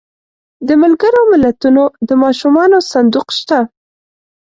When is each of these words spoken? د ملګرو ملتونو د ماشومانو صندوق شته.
د 0.67 0.69
ملګرو 0.83 1.21
ملتونو 1.31 1.83
د 2.07 2.09
ماشومانو 2.23 2.77
صندوق 2.91 3.27
شته. 3.37 3.59